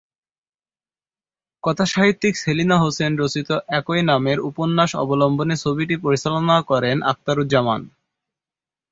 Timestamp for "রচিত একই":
3.17-4.01